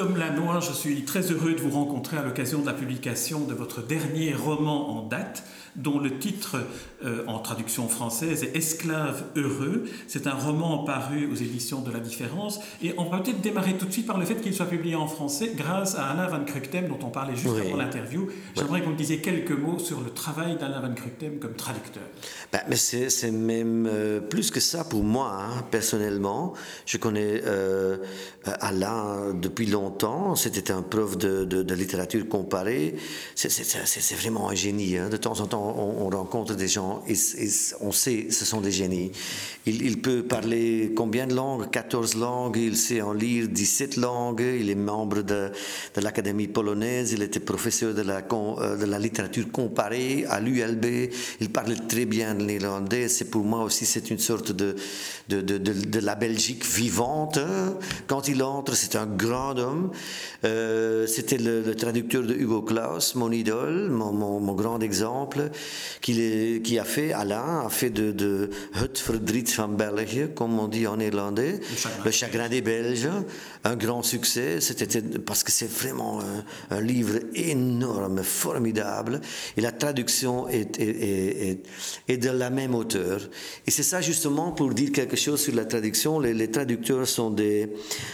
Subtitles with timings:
[0.00, 3.52] Tom Lanois, je suis très heureux de vous rencontrer à l'occasion de la publication de
[3.52, 5.44] votre dernier roman en date,
[5.76, 6.56] dont le titre
[7.04, 9.84] euh, en traduction française est Esclave heureux.
[10.08, 12.60] C'est un roman paru aux éditions de La Différence.
[12.82, 15.06] Et on va peut-être démarrer tout de suite par le fait qu'il soit publié en
[15.06, 18.28] français grâce à Alain Van Kruchtem, dont on parlait juste avant l'interview.
[18.56, 22.04] J'aimerais vous me disiez quelques mots sur le travail d'Alain Van Kruchtem comme traducteur.
[22.52, 26.54] Ben, mais c'est même euh, plus que ça pour moi, hein, personnellement.
[26.86, 27.98] Je connais euh,
[28.44, 29.89] Alain depuis longtemps.
[30.36, 32.94] C'était un prof de, littérature comparée.
[33.34, 34.96] C'est vraiment un génie.
[34.96, 35.08] Hein.
[35.08, 37.14] De temps en temps, on, rencontre des gens et,
[37.80, 39.12] on sait ce sont des génies.
[39.66, 41.70] Il, peut parler combien de langues?
[41.70, 45.50] 14 langues, il sait en lire 17 langues, il est membre de,
[45.96, 52.06] l'Académie polonaise, il était professeur de la, euh, littérature comparée à l'ULB, il parle très
[52.06, 54.74] bien l'irlandais, c'est pour moi aussi c'est une sorte de,
[56.00, 57.38] la Belgique vivante.
[58.06, 59.79] Quand il entre, c'est un grand homme.
[60.44, 65.50] Euh, c'était le, traducteur de Hugo Claus, mon idole, mon, mon grand exemple
[66.00, 70.86] qui a fait, Alain, a fait de, de Het Verdriet van België, comme on dit
[70.86, 71.60] en néerlandais,
[72.04, 73.08] le chagrin, des Belges,
[73.64, 74.60] un grand succès.
[74.60, 76.20] C'était parce que c'est vraiment
[76.70, 79.20] un, livre énorme, formidable,
[79.56, 81.62] et la traduction est, est,
[82.08, 83.20] est, de la même auteur.
[83.66, 86.20] Et c'est ça justement pour dire quelque chose sur la traduction.
[86.20, 87.68] Les, traducteurs sont des,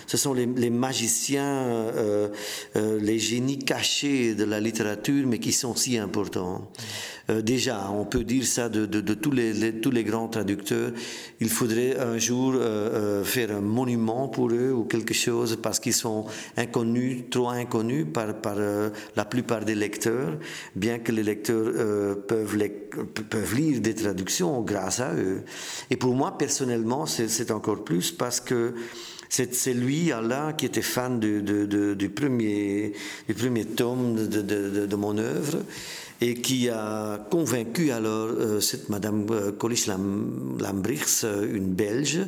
[0.06, 2.28] ce sont les, magiciens, euh,
[2.76, 6.70] euh, les génies cachés de la littérature, mais qui sont si importants.
[7.28, 10.92] Euh, déjà, on peut dire ça de, tous, les, grands traducteurs.
[11.40, 12.54] Il faudrait un jour
[13.24, 18.40] faire un monument pour eux ou quelque chose parce qu'ils sont inconnus, trop inconnus par,
[18.40, 20.38] par la plupart des lecteurs,
[20.74, 22.56] bien que les lecteurs peuvent,
[23.28, 25.42] peuvent lire des traductions grâce à eux.
[25.90, 28.74] Et pour moi, personnellement, c'est encore plus parce que
[29.28, 32.92] c'est lui, Alain, qui était fan du, du, premier,
[33.28, 35.58] du premier tome de, mon œuvre
[36.20, 42.20] et qui a convaincu alors euh, cette Madame euh, Colis Lambrichs, euh, une Belge,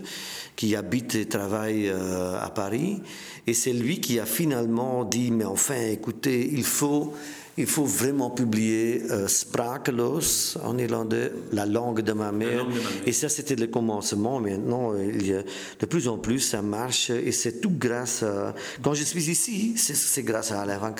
[0.57, 3.01] qui habite et travaille à Paris.
[3.47, 7.15] Et c'est lui qui a finalement dit, mais enfin, écoutez, il faut
[7.59, 12.65] il faut vraiment publier euh, Sprakeloos en irlandais, la langue de ma mère.
[13.05, 14.39] Et ça, c'était le commencement.
[14.39, 15.43] Maintenant, il y a,
[15.81, 17.11] de plus en plus, ça marche.
[17.11, 18.55] Et c'est tout grâce à.
[18.81, 20.95] Quand je suis ici, c'est grâce à Alain Van.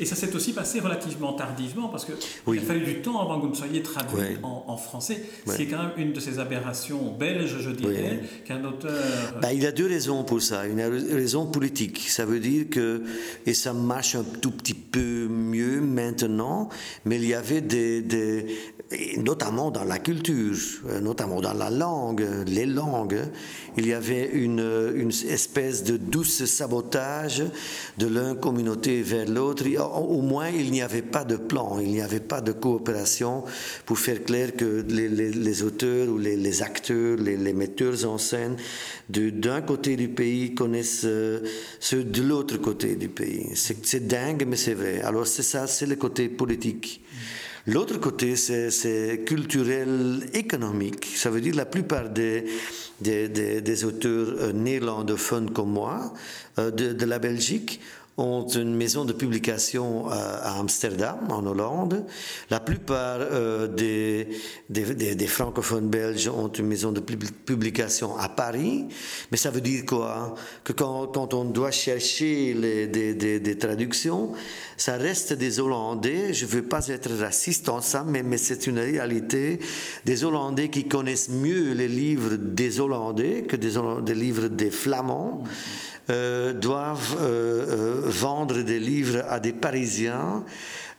[0.00, 2.14] Et ça s'est aussi passé relativement tardivement, parce qu'il
[2.46, 2.58] oui.
[2.58, 5.22] a fallu du temps avant que vous ne soyez traduit en, français.
[5.46, 8.92] C'est quand même une de ces aberrations belges, je dirais, qu'un auteur.
[9.42, 10.66] Ben, il y a deux raisons pour ça.
[10.66, 12.06] Une raison politique.
[12.08, 13.02] Ça veut dire que.
[13.44, 16.68] Et ça marche un tout petit peu mieux maintenant,
[17.04, 18.46] mais il y avait des,
[19.18, 20.56] notamment dans la culture,
[20.88, 23.20] euh, notamment dans la langue, les langues,
[23.76, 27.42] il y avait une, une espèce de douce sabotage
[27.98, 29.64] de l'un communauté vers l'autre.
[29.78, 33.44] Au moins, il n'y avait pas de plan, il n'y avait pas de coopération
[33.86, 38.56] pour faire clair que les, les, auteurs ou les, les acteurs, les, metteurs en scène
[39.08, 41.40] d'un côté du pays connaissent euh,
[41.80, 43.50] ceux de l'autre côté du pays.
[43.54, 45.02] C'est dingue, mais c'est vrai.
[45.02, 47.02] Alors c'est ça, c'est le côté politique.
[47.66, 51.06] L'autre côté, c'est culturel, économique.
[51.14, 52.44] Ça veut dire la plupart des,
[53.00, 56.12] des, des, auteurs euh, néerlandophones comme moi,
[56.58, 57.80] euh, de, de la Belgique,
[58.18, 62.04] ont une maison de publication à, Amsterdam, en Hollande.
[62.50, 68.86] La plupart euh, des, francophones belges ont une maison de publication à Paris.
[69.30, 70.34] Mais ça veut dire quoi?
[70.62, 74.32] Que quand, on doit chercher des, traductions,
[74.76, 76.34] ça reste des Hollandais.
[76.34, 79.58] Je ne veux pas être raciste en ça, mais, c'est une réalité.
[80.04, 85.44] Des Hollandais qui connaissent mieux les livres des Hollandais que des, livres des Flamands.
[85.44, 90.44] Euh, doivent euh, euh, vendre des livres à des Parisiens.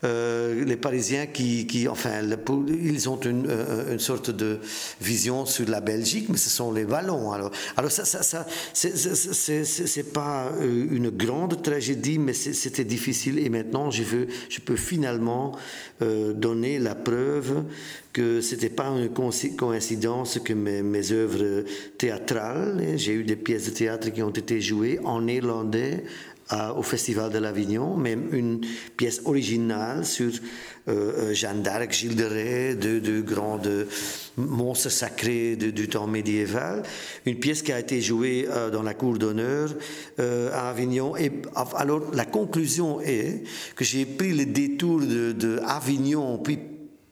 [0.04, 2.22] Les Parisiens qui, enfin,
[2.68, 3.50] ils ont une,
[3.92, 4.60] une, sorte de
[5.02, 7.32] vision sur la Belgique, mais ce sont les Wallons.
[7.32, 13.40] Alors, alors ça, ça, c'est pas une grande tragédie, mais c'était difficile.
[13.40, 15.54] Et maintenant, je, veux, je peux finalement
[16.00, 17.64] donner la preuve
[18.14, 19.10] que c'était pas une
[19.56, 21.66] coïncidence que mes, mes œuvres
[21.98, 26.04] théâtrales, j'ai eu des pièces de théâtre qui ont été jouées en néerlandais
[26.78, 28.62] au Festival de l'Avignon, même une
[28.98, 30.32] pièce originale sur
[30.88, 33.60] euh, Jeanne d'Arc, Gilles de Rais, deux, deux grands
[34.38, 36.84] monstres sacrés du temps médiéval.
[37.26, 39.70] Une pièce qui a été jouée dans la cour d'honneur
[40.18, 41.16] à Avignon.
[41.16, 41.32] Et
[41.76, 43.44] alors la conclusion est
[43.76, 46.60] que j'ai pris le détour de, de Avignon, puis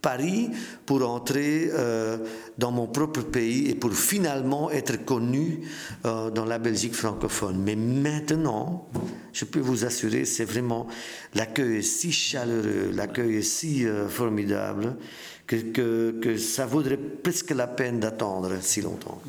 [0.02, 0.50] Paris
[0.86, 2.18] pour entrer euh,
[2.58, 5.62] dans mon propre pays et pour finalement être connu
[6.06, 7.62] euh, dans la Belgique francophone.
[7.64, 8.90] Mais maintenant,
[9.34, 10.88] je peux vous assurer, c'est vraiment
[11.36, 14.98] l'accueil est si chaleureux, l'accueil est si euh, formidable
[15.46, 19.22] que, que, que, ça vaudrait presque la peine d'attendre si longtemps.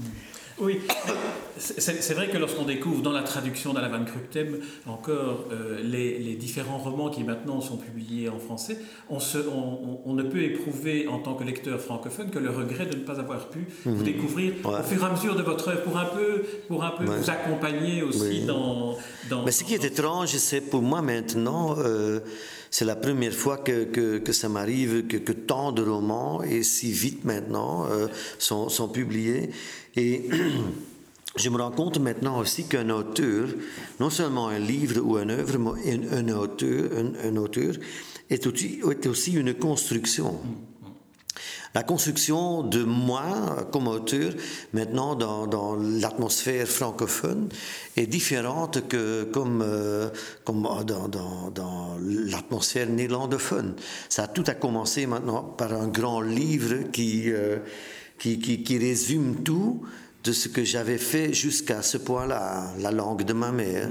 [0.59, 0.81] Oui,
[1.59, 6.79] c'est vrai que lorsqu'on découvre dans la traduction d'Alain Van Kruchtem encore euh, les, différents
[6.79, 8.79] romans qui maintenant sont publiés en français,
[9.11, 12.97] on, se, on, ne peut éprouver en tant que lecteur francophone que le regret de
[12.97, 14.03] ne pas avoir pu vous mhm.
[14.03, 17.05] découvrir au fur et à mesure de votre œuvre pour un peu, pour un peu
[17.05, 18.97] vous accompagner aussi dans,
[19.29, 21.77] dans, Mais ce qui est étrange, c'est pour moi maintenant.
[21.79, 22.21] Euh,
[22.73, 23.85] c'est la première fois que,
[24.19, 28.07] que, ça m'arrive que, que, tant de romans, et si vite maintenant, euh,
[28.39, 29.51] sont, sont, publiés.
[29.97, 30.29] Et
[31.37, 33.49] je me rends compte maintenant aussi qu'un auteur,
[34.01, 36.91] non seulement un livre ou une œuvre, mais un, auteur,
[37.25, 37.75] un, auteur
[38.31, 38.47] est
[39.07, 40.39] aussi, une construction.
[41.75, 44.33] La construction de moi comme auteur,
[44.75, 47.49] maintenant dans, l'atmosphère francophone,
[47.97, 50.11] est différente que comme, euh,
[50.45, 53.75] dans, l'atmosphère néerlandophone.
[54.11, 57.57] Ça tout a commencé maintenant par un grand livre qui, euh,
[58.23, 59.83] qui, résume tout
[60.23, 63.89] de ce que j'avais fait jusqu'à ce point-là, la langue de ma mère.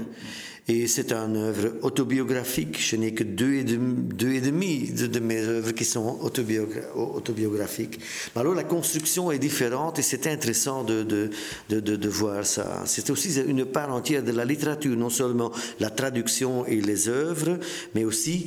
[0.68, 2.80] Et c'est une œuvre autobiographique.
[2.80, 7.98] Je n'ai que deux et, demi, de, mes œuvres qui sont autobiographiques.
[8.36, 12.84] Alors la construction est différente et c'est intéressant de, de, de, voir ça.
[12.86, 15.50] C'est aussi une part entière de la littérature, non seulement
[15.80, 17.58] la traduction et les œuvres,
[17.96, 18.46] mais aussi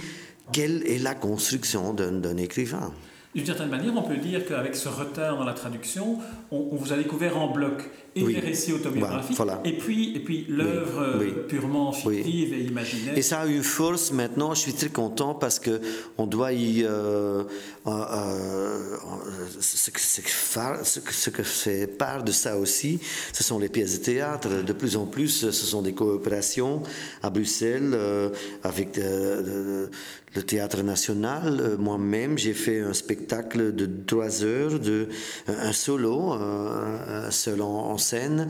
[0.53, 2.93] quelle est la construction d'un écrivain.
[3.35, 6.19] D'une certaine manière, on peut dire qu'avec ce retard dans la traduction,
[6.51, 7.83] on, vous a découvert en bloc
[8.15, 13.17] et les récits autobiographiques, et puis, et puis l'œuvre euh, purement fictive et imaginaire.
[13.17, 15.81] Et ça a une force maintenant, je suis très content parce que
[16.17, 16.83] on doit y...
[16.85, 17.43] Euh,
[17.87, 18.97] euh,
[19.59, 22.99] ce, que, ce que fait part de ça aussi,
[23.33, 24.63] ce sont les pièces de théâtre.
[24.63, 26.83] De plus en plus, ce sont des coopérations
[27.21, 27.97] à Bruxelles
[28.63, 31.75] avec le théâtre national.
[31.77, 35.07] Moi-même, j'ai fait un spectacle de trois heures, de,
[35.47, 38.47] un solo, un, seul en scène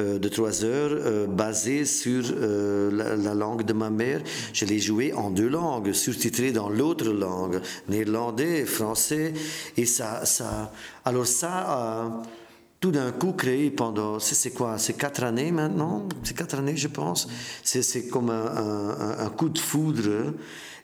[0.00, 4.20] euh, de trois heures euh, basé sur euh, la, langue de ma mère.
[4.52, 9.32] Je l'ai joué en deux langues, surtitré dans l'autre langue, néerlandais, français.
[9.76, 10.72] Et ça, ça
[11.04, 12.22] alors ça a
[12.80, 16.88] tout d'un coup créé pendant, c'est quoi, c'est quatre années maintenant, c'est quatre années je
[16.88, 17.28] pense.
[17.62, 20.34] C'est comme un, coup de foudre.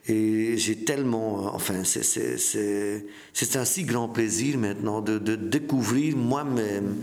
[0.08, 6.96] Et j'ai tellement, enfin, c'est un si grand plaisir maintenant de découvrir moi-même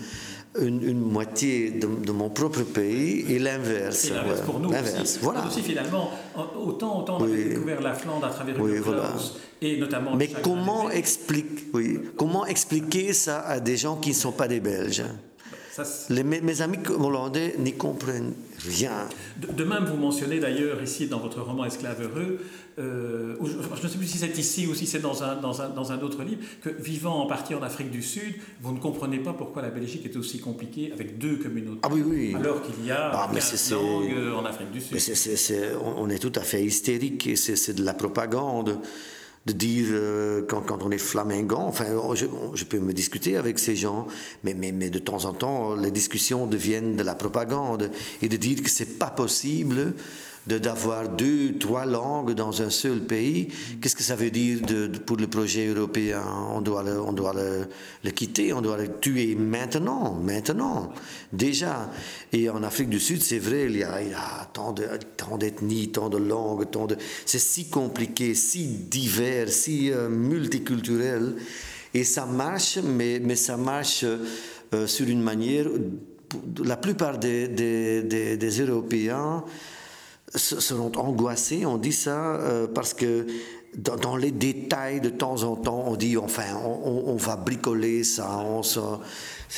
[0.59, 4.09] une, moitié de, mon propre pays et l'inverse.
[4.09, 5.19] L'inverse pour nous aussi.
[5.21, 5.45] Voilà.
[5.45, 9.13] aussi finalement, autant, autant on a découvert la Flandre à travers oui, voilà.
[9.61, 10.15] et notamment...
[10.15, 14.59] Mais comment, explique, oui, comment expliquer ça à des gens qui ne sont pas des
[14.59, 15.03] Belges
[16.09, 19.07] les, mes, amis hollandais n'y comprennent rien.
[19.37, 22.39] De, même, vous mentionnez d'ailleurs ici dans votre roman Esclave heureux,
[22.79, 25.69] euh, je ne sais plus si c'est ici ou si c'est dans un, dans, un,
[25.69, 29.17] dans un, autre livre, que vivant en partie en Afrique du Sud, vous ne comprenez
[29.17, 31.79] pas pourquoi la Belgique est aussi compliquée avec deux communautés.
[31.83, 32.35] Ah oui, oui.
[32.35, 33.29] Alors qu'il y a ah,
[33.71, 34.93] langues en Afrique du Sud.
[34.93, 38.79] Mais on est tout à fait hystérique c'est de la propagande
[39.47, 43.59] de dire euh, quand, quand, on est flamingant, enfin, je, je, peux me discuter avec
[43.59, 44.05] ces gens,
[44.43, 47.89] mais, mais, mais, de temps en temps, les discussions deviennent de la propagande.
[48.21, 49.93] Et de dire que c'est pas possible
[50.47, 53.49] d'avoir deux, trois langues dans un seul pays,
[53.81, 56.23] qu'est-ce que ça veut dire de, pour le projet européen?
[56.53, 60.93] On doit, le, on doit le, quitter, on doit le tuer maintenant, maintenant,
[61.33, 61.91] déjà.
[62.31, 64.73] Et en Afrique du Sud, c'est vrai, il y a, y a tant
[65.37, 66.95] d'ethnies, tant, de langues, tant de...
[67.25, 71.35] C'est si compliqué, si divers, si euh, multiculturel.
[71.93, 75.65] Et ça marche, mais, mais ça marche euh, sur une manière...
[76.65, 78.03] La plupart des, des,
[78.35, 79.45] des Européens
[80.35, 83.25] seront angoissés, on dit ça, euh, parce que
[83.75, 88.63] dans, les détails, de temps en temps, on dit, enfin, on, va bricoler ça, on
[88.63, 88.97] se, euh,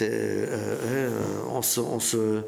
[0.01, 2.41] euh, on se, on se,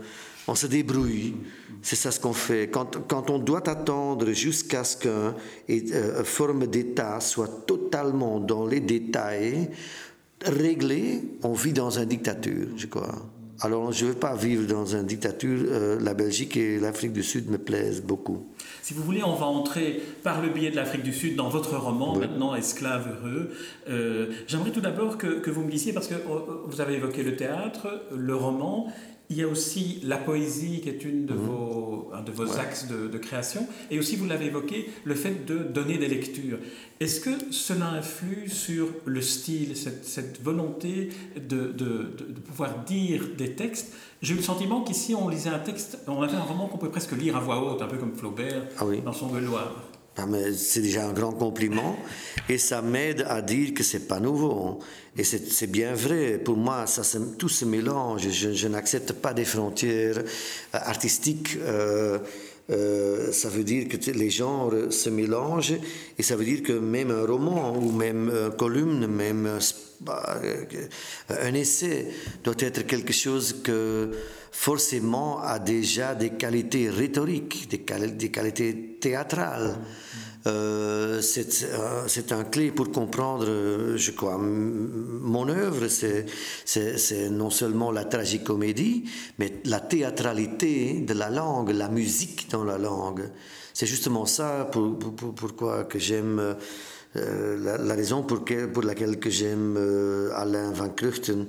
[0.47, 1.35] on se débrouille.
[1.81, 2.67] C'est ça ce qu'on fait.
[2.69, 9.69] Quand, quand, on doit attendre jusqu'à ce qu'une forme d'État soit totalement dans les détails
[10.43, 13.15] réglée, on vit dans une dictature, je crois.
[13.63, 15.59] Alors je ne veux pas vivre dans une dictature.
[15.67, 18.47] Euh, la Belgique et l'Afrique du Sud me plaisent beaucoup.
[18.81, 21.77] Si vous voulez, on va entrer par le biais de l'Afrique du Sud dans votre
[21.77, 23.51] roman, maintenant Esclave heureux.
[23.87, 26.15] Euh, j'aimerais tout d'abord que, que, vous me disiez, parce que
[26.65, 28.91] vous avez évoqué le théâtre, le roman,
[29.31, 31.39] il y a aussi la poésie qui est une de mhm.
[31.39, 33.65] vos, un de vos axes de, création.
[33.89, 36.57] Et aussi, vous l'avez évoqué, le fait de donner des lectures.
[37.00, 43.53] Est-ce que cela influe sur le style, cette, cette volonté de, de, pouvoir dire des
[43.53, 43.93] textes?
[44.21, 46.89] J'ai eu le sentiment qu'ici, on lisait un texte, on avait un roman qu'on peut
[46.89, 49.90] presque lire à voix haute, un peu comme Flaubert ah dans son Gaulois.
[50.17, 50.25] Ah,
[50.55, 51.97] c'est déjà un grand compliment
[52.49, 54.79] et ça m'aide à dire que c'est pas nouveau.
[55.17, 56.37] Et c'est bien vrai.
[56.37, 57.03] Pour moi, ça,
[57.37, 58.29] tout se mélange.
[58.29, 60.23] Je, n'accepte pas des frontières euh,
[60.73, 61.57] artistiques.
[61.61, 62.19] Euh,
[62.69, 65.75] euh, ça veut dire que les genres se mélangent
[66.17, 69.59] et ça veut dire que même un roman ou même une columne, même
[71.29, 72.07] un essai
[72.43, 74.11] doit être quelque chose que
[74.51, 79.77] forcément a déjà des qualités rhétoriques, des, qualités théâtrales.
[80.48, 85.88] Euh, euh, c'est un clé pour comprendre, euh, je crois, mon œuvre.
[85.88, 89.05] C'est non seulement la tragicomédie,
[89.39, 93.29] mais la théâtralité de la langue, la musique dans la langue.
[93.74, 96.55] C'est justement ça pour, pourquoi que j'aime.
[97.15, 98.43] la, raison pour,
[98.74, 99.77] pour laquelle que j'aime
[100.36, 101.48] Alain Van Kruchten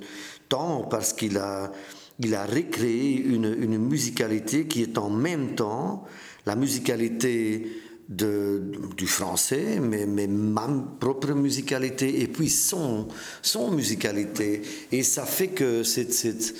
[0.49, 1.71] tant parce qu'il a,
[2.19, 6.05] il a recréé une, une musicalité qui est en même temps
[6.45, 7.67] la musicalité
[8.09, 8.61] de,
[8.97, 10.67] du français, mais, mais, ma
[10.99, 13.07] propre musicalité et puis son,
[13.41, 14.61] son musicalité.
[14.91, 16.53] Et ça fait que c'est.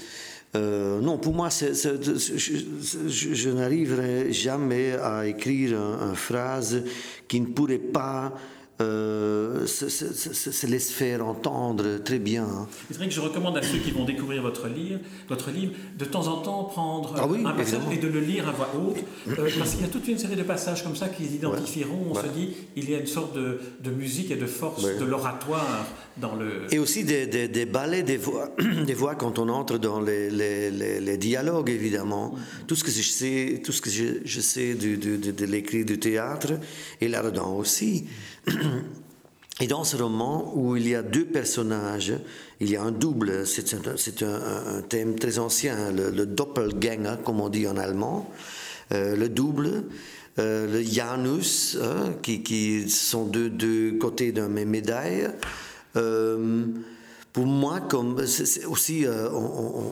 [0.55, 6.83] Euh, non, pour moi, je, n'arriverai jamais à écrire une phrase
[7.27, 8.35] qui ne pourrait pas
[8.81, 12.67] euh, se, laisse faire entendre très bien.
[12.89, 14.99] C'est vrai que je recommande à ceux qui vont découvrir votre livre,
[15.29, 18.51] votre livre de temps en temps prendre ah un passage et de le lire à
[18.51, 21.23] voix haute, euh, parce qu'il y a toute une série de passages comme ça qui
[21.23, 22.07] identifieront.
[22.09, 25.05] On se dit, il y a une sorte de, de musique et de force de
[25.05, 25.85] l'oratoire
[26.17, 26.65] dans le.
[26.71, 28.49] Et aussi des, des, des, ballets, des voix,
[28.85, 32.33] des voix quand on entre dans les, les, les, dialogues, évidemment.
[32.67, 35.85] Tout ce que je sais, tout ce que je, je sais de, de, de l'écrit
[35.85, 36.53] du théâtre,
[37.01, 38.05] et là-dedans aussi.
[39.61, 42.13] Et dans ce roman où il y a deux personnages,
[42.59, 43.73] il y a un double, c'est
[44.23, 48.31] un, thème très ancien, le, doppelganger, comme on dit en allemand,
[48.91, 49.83] euh, le double,
[50.39, 55.29] euh, le Janus, hein, qui, sont deux, deux côtés d'une même médaille.
[55.95, 56.65] Euh,
[57.33, 58.23] pour moi, comme
[58.67, 59.83] aussi, on,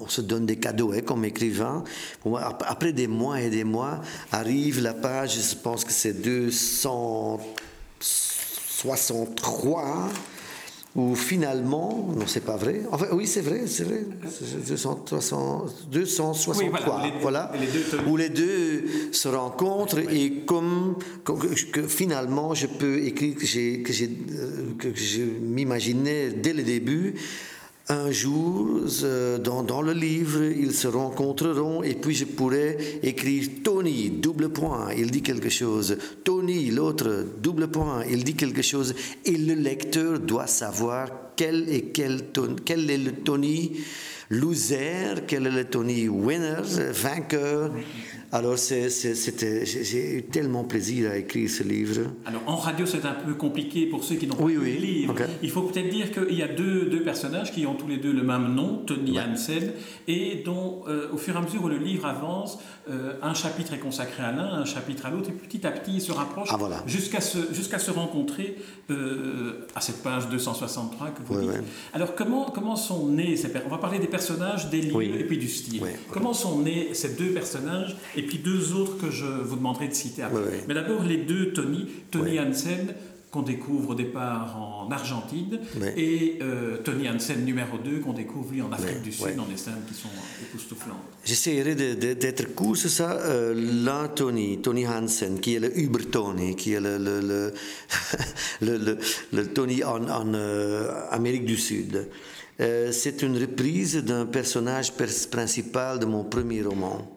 [0.00, 1.82] on, se donne des cadeaux hein, comme écrivain.
[2.20, 6.12] Pour moi, après des mois et des mois, arrive la page, je pense que c'est
[6.12, 7.40] 200
[8.78, 10.08] 63,
[10.98, 12.80] où finalement, non, c'est pas vrai.
[12.90, 14.04] Enfin, oui, c'est vrai, c'est vrai.
[15.92, 17.52] 263, voilà,
[18.08, 23.92] où les deux se rencontrent et comme que, finalement, je peux écrire que j'ai que,
[23.92, 27.14] euh, que je m'imaginais dès le début
[27.90, 33.48] un jour, euh, dans, dans, le livre, ils se rencontreront et puis je pourrais écrire
[33.64, 35.96] Tony, double point, il dit quelque chose.
[36.22, 38.94] Tony, l'autre, double point, il dit quelque chose.
[39.24, 42.20] Et le lecteur doit savoir quel est, quel,
[42.64, 43.72] quel est le Tony
[44.30, 47.70] loser, quel est le Tony winner, vainqueur.
[48.30, 52.02] Alors, c'était, j'ai eu tellement plaisir à écrire ce livre.
[52.26, 55.14] Alors, en radio, c'est un peu compliqué pour ceux qui n'ont pas lu le livre.
[55.42, 58.12] Il faut peut-être dire qu'il y a deux, deux, personnages qui ont tous les deux
[58.12, 59.72] le même nom, Tony Hansen,
[60.06, 62.58] et dont, euh, au fur et à mesure où le livre avance,
[62.90, 65.96] euh, un chapitre est consacré à l'un, un chapitre à l'autre, et petit à petit,
[65.96, 66.82] ils se rapprochent ah, voilà.
[66.86, 68.56] jusqu'à se, jusqu'à se rencontrer
[68.90, 71.50] euh, à cette page 263 que vous dites.
[71.92, 75.38] Alors, comment, comment sont nés ces On va parler des personnages, des livres et puis
[75.38, 75.82] du style.
[76.10, 79.94] Comment sont nés ces deux personnages et puis deux autres que je vous demanderai de
[79.94, 80.64] citer après.
[80.66, 82.94] Mais d'abord les deux Tony, Tony Hansen
[83.30, 85.58] qu'on découvre au départ en Argentine
[85.96, 89.56] et euh, Tony Hansen numéro 2 qu'on découvre lui en Afrique du Sud dans des
[89.56, 90.08] scènes qui sont
[90.42, 90.96] époustouflantes.
[91.24, 93.12] J'essaierai d'être court sur ça.
[93.12, 93.54] Euh,
[93.84, 97.52] L'un Tony, Tony Hansen, qui est le Uber Tony, qui est le, le,
[98.60, 98.98] le,
[99.32, 102.08] le Tony en, en euh, Amérique du Sud.
[102.60, 104.92] Euh, c'est une reprise d'un personnage
[105.30, 107.16] principal de mon premier roman.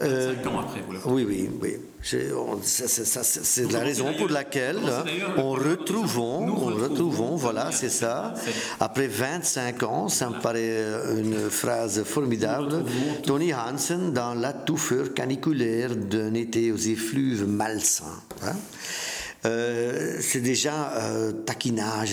[0.00, 1.76] Euh, ans après, vous Oui, oui, oui.
[2.02, 4.78] C'est la raison pour laquelle
[5.36, 8.32] on retrouvons, on retrouvons, voilà, c'est ça.
[8.80, 10.82] Après 25 ans, ça me paraît
[11.18, 12.84] une phrase formidable.
[13.24, 18.20] Tony Hansen dans la touffeur caniculaire d'un été aux effluves malsains.
[18.42, 18.56] Hein.
[19.44, 22.10] Euh, c'est déjà euh, taquinage,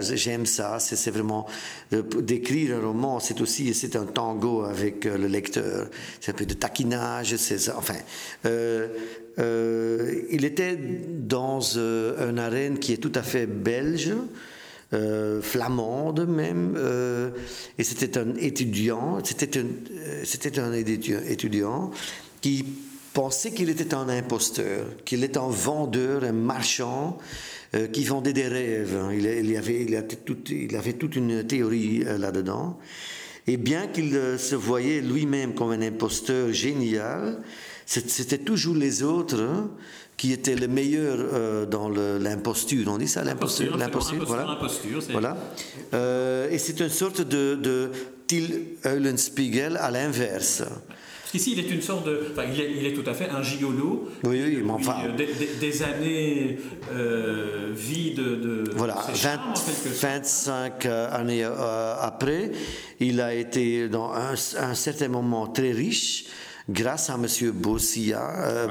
[0.00, 1.46] j'aime ça, c'est vraiment
[1.90, 5.88] d'écrire un roman, c'est aussi, c'est un tango avec le lecteur,
[6.20, 7.96] c'est un peu de taquinage, c'est enfin.
[8.44, 14.12] il était dans une arène qui est tout à fait belge,
[14.94, 17.28] euh, flamande même, euh,
[17.76, 21.90] et c'était un étudiant, euh, c'était un étudiant
[22.40, 22.64] qui
[23.18, 27.18] pensait qu'il était un imposteur, qu'il était un vendeur, un marchand
[27.92, 28.96] qui vendait des rêves.
[29.12, 30.14] Il, il, avait, il, avait,
[30.50, 32.78] il avait toute une théorie là-dedans.
[33.48, 37.40] Et bien qu'il se voyait lui-même comme un imposteur génial,
[37.86, 39.68] c'était toujours les autres hein,
[40.16, 42.86] qui était le meilleur euh, dans l'imposture.
[42.86, 44.58] On dit ça, l'imposture L'imposture, voilà.
[45.10, 45.36] voilà.
[45.92, 47.90] Euh, et c'est une sorte de, de
[48.28, 50.62] Till Eulenspiegel à l'inverse.
[51.34, 52.28] Ici, il est une sorte de.
[52.32, 54.08] Enfin, il est, il est tout à fait un gigolo.
[54.24, 54.96] Oui, oui, mais enfin.
[55.04, 55.28] Euh, des,
[55.60, 56.58] des, années
[56.94, 58.64] euh, vie de.
[58.76, 59.40] voilà, 20,
[60.00, 61.44] 25 années
[62.00, 62.52] après,
[63.00, 66.26] il a été dans un, un certain moment très riche
[66.68, 67.26] grâce à M.
[67.52, 68.68] Bossian, euh,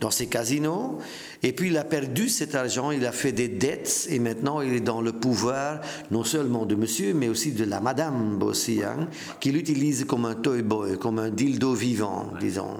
[0.00, 0.98] dans ses casinos.
[1.42, 4.74] Et puis il a perdu cet argent, il a fait des dettes et maintenant il
[4.74, 5.80] est dans le pouvoir
[6.10, 9.08] non seulement de monsieur, mais aussi de la madame Bossian,
[9.40, 12.78] qui l'utilise comme un toy boy, comme un dildo vivant, disons.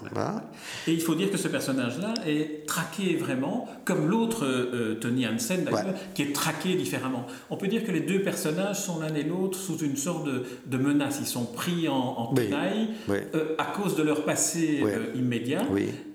[0.87, 5.65] Et il faut dire que ce personnage-là est traqué vraiment, comme l'autre euh, Tony Hansen
[5.65, 7.27] d'ailleurs, qui est traqué différemment.
[7.51, 10.77] On peut dire que les deux personnages sont l'un et l'autre sous une sorte de,
[10.77, 11.19] menace.
[11.21, 15.63] Ils sont pris en, en tenaille euh, à cause de leur passé euh, immédiat.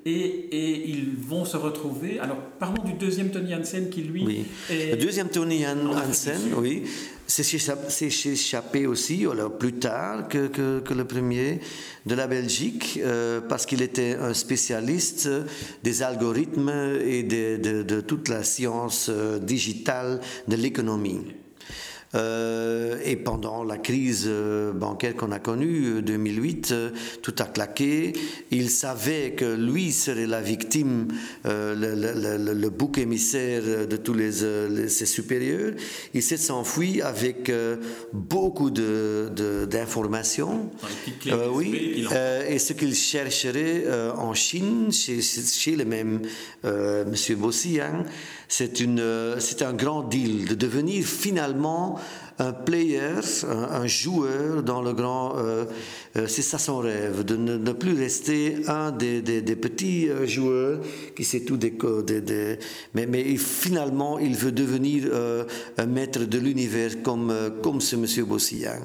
[0.10, 2.18] Et, et, ils vont se retrouver.
[2.20, 4.24] Alors, parlons du deuxième Tony Hansen qui, lui.
[4.26, 4.46] Oui.
[4.70, 6.84] Le deuxième Tony Hansen, oui,
[7.28, 7.44] s'est
[8.32, 11.60] échappé aussi, alors plus tard que, que, que, le premier,
[12.06, 15.30] de la Belgique, euh, parce qu'il était un spécialiste
[15.84, 16.72] des algorithmes
[17.04, 21.20] et de, de, de toute la science euh, digitale de l'économie.
[22.16, 26.90] Euh, et pendant la crise euh, bancaire qu'on a connue, 2008, euh,
[27.22, 28.14] tout a claqué.
[28.50, 31.08] Il savait que lui serait la victime,
[31.46, 35.74] le, bouc émissaire de tous les, ses supérieurs.
[36.14, 37.52] Il s'est enfui avec
[38.14, 40.70] beaucoup d'informations.
[41.26, 42.08] De, oui,
[42.48, 43.86] et ce qu'il chercherait
[44.18, 46.22] en Chine, chez, chez le même
[46.64, 48.04] Monsieur Bossian,
[48.48, 52.00] c'est un grand deal de devenir finalement
[52.40, 55.36] un player, un, joueur dans le grand.
[56.18, 59.22] Euh, euh, c'est ça son rêve, de ne, plus rester un des,
[59.56, 60.80] petits euh, joueurs
[61.16, 62.60] qui sait tout des, des,
[62.94, 65.06] mais, mais finalement il veut devenir
[65.78, 68.80] un maître de l'univers comme comme ce monsieur Bossian.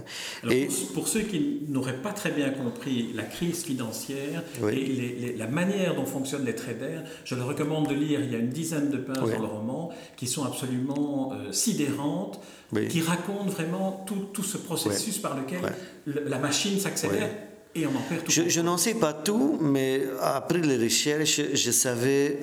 [0.50, 5.94] Et pour, ceux qui n'auraient pas très bien compris la crise financière et la manière
[5.94, 8.20] dont fonctionnent les traders, je leur recommande de lire.
[8.22, 12.40] Il y a une dizaine de pages dans le roman qui sont absolument sidérantes
[12.88, 15.60] qui raconte vraiment tout, tout ce processus par lequel
[16.06, 17.30] la machine s'accélère.
[17.74, 18.30] Et on en perd tout.
[18.30, 22.38] Je, je n'en sais pas tout, mais après les recherches, je savais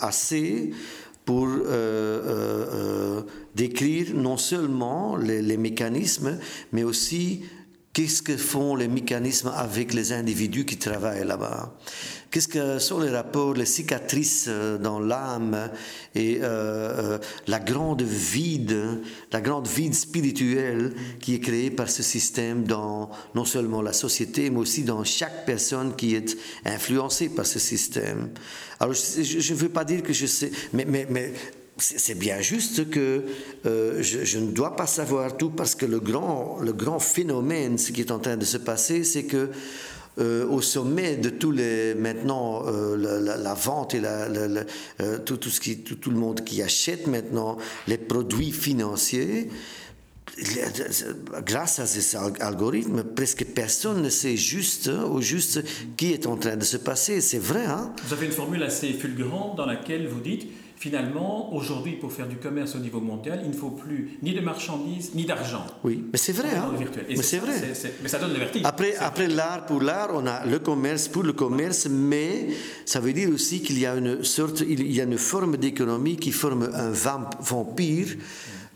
[0.00, 0.70] assez
[1.24, 3.22] pour euh, euh, euh,
[3.54, 6.38] décrire non seulement les, les, mécanismes,
[6.72, 7.44] mais aussi
[7.94, 11.74] qu'est-ce que font les mécanismes avec les individus qui travaillent là-bas?
[12.30, 15.70] Qu'est-ce que sont les rapports, les cicatrices euh, dans l'âme
[16.16, 22.02] et euh, euh, la grande vide, la grande vide spirituelle qui est créée par ce
[22.02, 27.46] système dans non seulement la société, mais aussi dans chaque personne qui est influencée par
[27.46, 28.30] ce système?
[28.80, 31.32] Alors, je ne veux pas dire que je sais, mais, mais, mais
[31.76, 33.24] c'est bien juste que
[33.64, 37.90] je, je, ne dois pas savoir tout parce que le grand, le grand phénomène, ce
[37.90, 39.50] qui est en train de se passer, c'est que
[40.20, 44.28] euh, au sommet de tous les maintenant euh, la, vente et la,
[45.00, 47.58] euh, tout, tout, ce qui, tout, le monde qui achète maintenant
[47.88, 49.48] les produits financiers
[51.44, 55.64] grâce à ces algorithmes, presque personne ne sait juste au juste
[55.96, 57.20] qui est en train de se passer.
[57.20, 57.64] C'est vrai.
[57.66, 62.28] Hein vous avez une formule assez fulgurante dans laquelle vous dites finalement, aujourd'hui, pour faire
[62.28, 65.64] du commerce au niveau mondial, il ne faut plus ni de marchandises, ni d'argent.
[65.82, 66.50] Oui, mais c'est vrai.
[66.54, 66.72] Hein?
[67.08, 67.54] Mais c'est vrai.
[68.02, 68.62] mais ça donne le vertige.
[68.64, 72.48] Après, après l'art pour l'art, on a le commerce pour le commerce, mais
[72.84, 76.16] ça veut dire aussi qu'il y a une sorte, il y a une forme d'économie
[76.16, 78.08] qui forme un vampire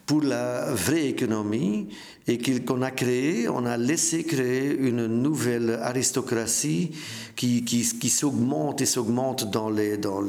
[0.08, 1.88] pour la vraie économie
[2.26, 6.92] et qu'on a créé, on a laissé créer une nouvelle aristocratie
[7.36, 10.22] qui, qui, qui s'augmente et s'augmente dans l'argent dans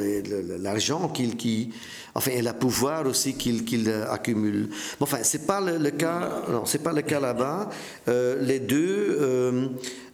[0.62, 1.72] l'argent qu'il qui,
[2.14, 4.70] enfin, et le pouvoir aussi qu'il qu'il accumule.
[5.00, 7.70] enfin, c'est pas le, cas, non, c'est pas le cas là-bas.
[8.10, 9.18] Euh, les deux.
[9.22, 9.68] Euh,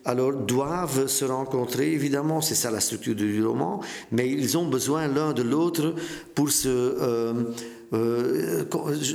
[0.07, 5.07] alors doivent se rencontrer, évidemment, c'est ça la structure du roman, mais ils ont besoin
[5.07, 5.95] l'un de l'autre
[6.35, 6.69] pour se...
[6.69, 7.33] Euh,
[7.93, 8.63] euh,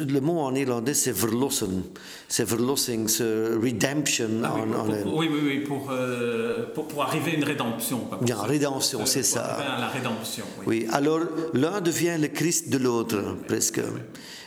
[0.08, 1.82] le mot en irlandais c'est verlossen,
[2.28, 4.28] c'est verlossing, c'est redemption.
[4.44, 8.02] Ah oui, en, pour, oui, oui, oui, pour, euh, pour, pour, arriver à une rédemption.
[8.22, 9.44] Bien, rédemption, c'est ça.
[9.44, 10.44] À la rédemption.
[10.58, 11.20] Oui, oui alors
[11.52, 13.80] l'un devient le Christ de l'autre, presque.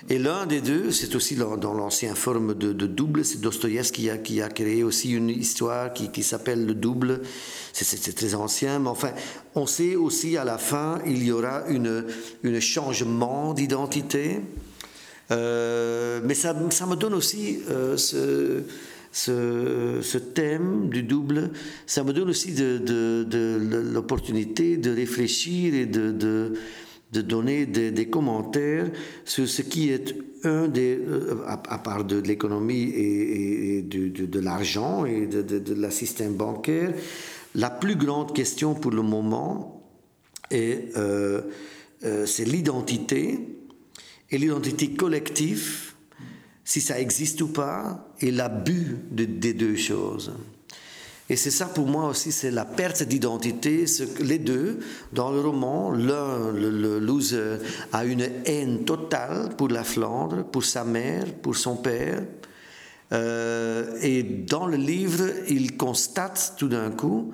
[0.10, 4.42] Et l'un des deux, c'est aussi dans, dans l'ancienne forme de, double, c'est Dostoïevski qui
[4.42, 7.22] a, créé aussi une histoire qui, s'appelle le double.
[7.72, 9.12] C'est très ancien, mais enfin,
[9.56, 12.06] on sait aussi à la fin, il y aura une,
[12.44, 14.42] une changement d'identité.
[15.32, 21.52] Euh, mais ça, ça, me donne aussi euh, ce, thème du double,
[21.88, 26.54] ça me donne aussi de, l'opportunité de réfléchir et de
[27.22, 28.90] donner des, commentaires
[29.26, 35.06] sur ce qui est un des, euh, à, part de, l'économie et, de, de l'argent
[35.06, 36.94] et de, la système bancaire,
[37.56, 39.90] la plus grande question pour le moment
[40.50, 41.42] est euh,
[42.04, 43.40] euh, c'est l'identité
[44.30, 45.94] et l'identité collective,
[46.66, 50.34] si ça existe ou pas, et l'abus des deux choses.
[51.34, 53.86] Et c'est ça pour moi aussi, c'est la perte d'identité.
[54.20, 54.78] Les deux,
[55.14, 57.58] dans le roman, l'un, le, loser,
[57.92, 62.22] a une haine totale pour la Flandre, pour sa mère, pour son père.
[63.14, 67.34] Euh, et dans le livre, il constate tout d'un coup,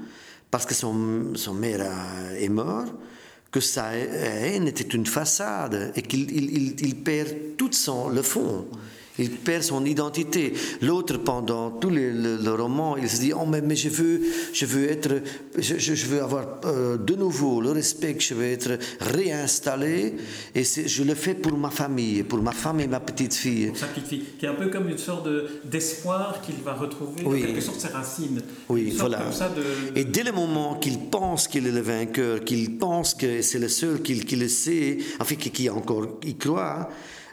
[0.49, 1.85] parce que son, son mère
[2.39, 2.85] est mort,
[3.51, 8.65] que sa haine était une façade et qu'il il, il, perd tout son, le fond.
[9.19, 10.53] Il perd son identité.
[10.81, 14.21] L'autre, pendant tout le, roman, il se dit Oh, mais, mais je, veux,
[14.53, 15.21] je veux être,
[15.57, 20.15] je, je veux avoir euh, de nouveau le respect, je veux être réinstallé.
[20.55, 23.67] Et je le fais pour ma famille, pour ma femme et ma petite fille.
[23.67, 25.27] Pour sa petite fille, qui est un peu comme une sorte
[25.63, 27.43] d'espoir qu'il va retrouver, oui.
[27.43, 28.41] en quelque sorte ses racines.
[28.69, 29.21] Oui, voilà.
[29.95, 33.69] Et dès le moment qu'il pense qu'il est le vainqueur, qu'il pense que c'est le
[33.69, 36.89] seul qui, qui le sait, enfin, qui, qui encore y croit,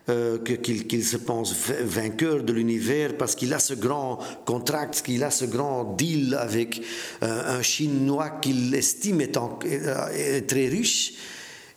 [0.09, 5.33] euh, qu'il se pense vainqueur de l'univers parce qu'il a ce grand contract, qu'il a
[5.33, 6.81] ce grand deal avec
[7.25, 11.15] euh, un Chinois qu'il estime étant euh, très riche,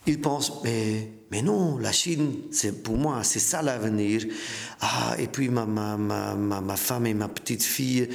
[0.06, 4.26] il pense, mais, mais non, la Chine, c'est pour moi, c'est ça l'avenir.
[4.80, 8.10] Ah, et puis ma, ma, ma, ma, femme et ma petite fille,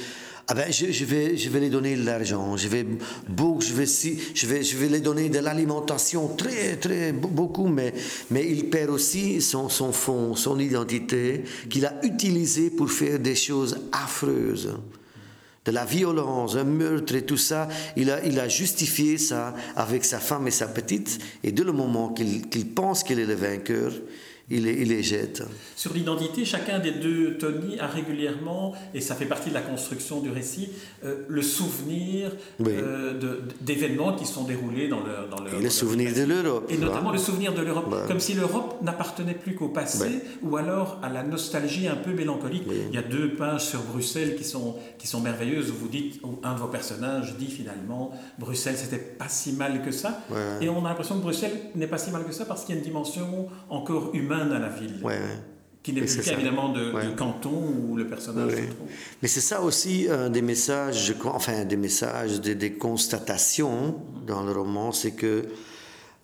[0.47, 4.45] ah ben, je, vais, je vais les donner de l'argent, je vais, je, vais, je,
[4.45, 7.93] vais, je vais les donner de l'alimentation, très, très, beaucoup, mais,
[8.29, 13.33] mais il perd aussi son, son fond, son identité, qu'il a utilisé pour faire des
[13.33, 14.77] choses affreuses.
[15.65, 20.05] De la violence, un meurtre et tout ça, il a, il a justifié ça avec
[20.05, 23.33] sa femme et sa petite, et dès le moment qu'il qu'il pense qu'il est le
[23.33, 23.91] vainqueur,
[24.49, 25.41] il les, jette.
[25.75, 30.19] Sur l'identité, chacun des deux Tony a régulièrement, et ça fait partie de la construction
[30.19, 30.69] du récit,
[31.03, 32.31] euh, le souvenir
[32.61, 35.27] euh, d'événements qui sont déroulés dans leur...
[35.29, 36.67] Dans et le souvenir de l'Europe.
[36.69, 40.99] Et notamment le souvenir de l'Europe, comme si l'Europe n'appartenait plus qu'au passé, ou alors
[41.01, 42.67] à la nostalgie un peu mélancolique.
[42.89, 46.19] Il y a deux pages sur Bruxelles qui sont, qui sont merveilleuses, où vous dites,
[46.23, 50.21] où un de vos personnages dit finalement, Bruxelles, c'était pas si mal que ça.
[50.61, 52.77] Et on a l'impression que Bruxelles n'est pas si mal que ça parce qu'il y
[52.77, 55.01] a une dimension encore humaine à la ville.
[55.83, 58.87] Qui n'est plus évidemment de, canton où le personnage se trouve.
[59.21, 63.95] Mais c'est ça aussi un des messages, enfin des messages, des, constatations
[64.25, 65.45] dans le roman, c'est que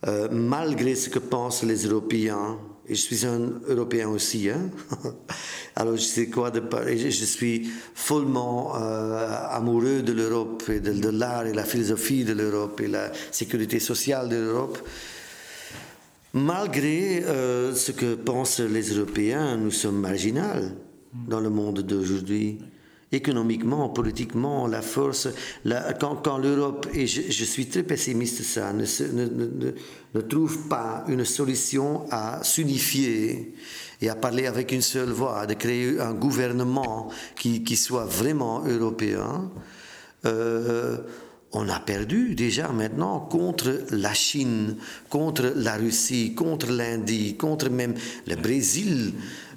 [0.07, 4.71] euh, malgré ce que pensent les Européens, et je suis un Européen aussi, hein
[5.75, 6.63] alors je sais quoi de
[6.97, 12.33] je suis follement euh, amoureux de l'Europe et de, de l'art et la philosophie de
[12.33, 14.79] l'Europe et la sécurité sociale de l'Europe.
[16.33, 20.69] Malgré euh, ce que pensent les Européens, nous sommes marginaux
[21.13, 22.59] dans le monde d'aujourd'hui.
[23.13, 25.27] Économiquement, politiquement, la force,
[25.99, 33.53] quand, l'Europe, et je, suis très pessimiste ça, ne, trouve pas une solution à s'unifier
[34.01, 38.63] et à parler avec une seule voix, de créer un gouvernement qui, qui soit vraiment
[38.65, 39.51] européen,
[40.25, 40.99] euh,
[41.53, 44.77] on a perdu déjà maintenant contre la Chine,
[45.09, 47.93] contre la Russie, contre l'Indie, contre même
[48.27, 49.13] le Brésil,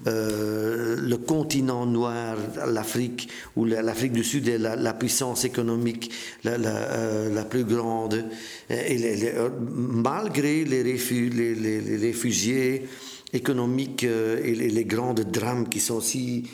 [0.07, 6.11] euh, le continent noir, l'Afrique, ou l'Afrique du Sud est la, puissance économique
[6.42, 8.24] la, euh, plus grande.
[8.68, 9.33] Et
[9.70, 12.87] malgré les, réfugiés
[13.33, 16.44] économiques euh, et les, les grands drames qui sont si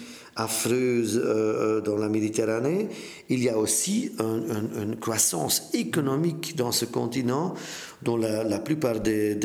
[0.42, 2.88] affreuse euh, euh, dans la Méditerranée,
[3.28, 7.54] il y a aussi une croissance économique dans ce continent
[8.02, 9.36] dont la, plupart des,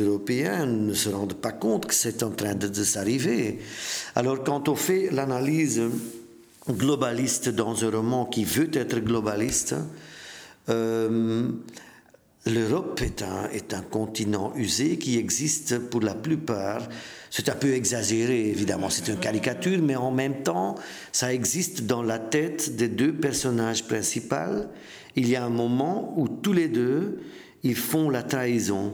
[0.00, 3.58] Européens ne se rendent pas compte que c'est en train de, s'arriver.
[4.14, 5.80] Alors quand on fait l'analyse
[6.68, 9.74] globaliste dans un roman qui veut être globaliste.
[10.68, 11.48] Euh,
[12.46, 16.88] L'Europe est un, est un continent usé qui existe pour la plupart.
[17.30, 20.74] C'est un peu exagéré, évidemment, c'est une caricature, mais en même temps,
[21.12, 24.66] ça existe dans la tête des deux personnages principaux.
[25.14, 27.20] Il y a un moment où tous les deux,
[27.62, 28.92] ils font la trahison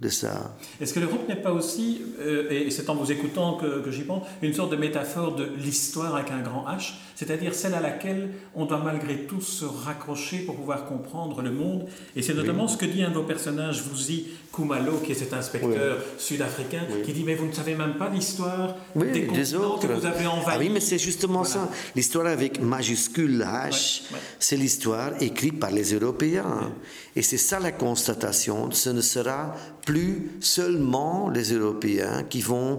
[0.00, 0.56] de ça.
[0.80, 4.02] Est-ce que l'Europe n'est pas aussi, euh, et c'est en vous écoutant que, que j'y
[4.02, 8.30] pense, une sorte de métaphore de l'histoire avec un grand H, c'est-à-dire celle à laquelle
[8.54, 11.86] on doit malgré tout se raccrocher pour pouvoir comprendre le monde
[12.16, 15.34] Et c'est notamment ce que dit un de vos personnages, Vuzi Kumalo, qui est cet
[15.34, 19.86] inspecteur sud-africain, qui dit Mais vous ne savez même pas l'histoire des, des autres.
[19.86, 20.46] que vous avez envahis.
[20.56, 21.68] Ah oui, mais c'est justement ça.
[21.94, 24.02] L'histoire avec majuscule H,
[24.38, 26.72] c'est l'histoire écrite par les Européens.
[27.16, 28.70] Et c'est ça la constatation.
[28.70, 32.78] Ce ne sera plus seulement les Européens qui vont